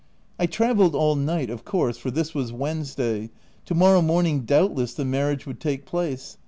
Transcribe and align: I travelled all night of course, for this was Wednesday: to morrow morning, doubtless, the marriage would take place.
I 0.39 0.47
travelled 0.47 0.95
all 0.95 1.15
night 1.15 1.51
of 1.51 1.63
course, 1.63 1.99
for 1.99 2.09
this 2.09 2.33
was 2.33 2.51
Wednesday: 2.51 3.29
to 3.65 3.75
morrow 3.75 4.01
morning, 4.01 4.45
doubtless, 4.45 4.95
the 4.95 5.05
marriage 5.05 5.45
would 5.45 5.59
take 5.59 5.85
place. 5.85 6.39